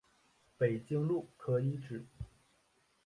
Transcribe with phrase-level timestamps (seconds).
[0.57, 2.03] 北京路可以指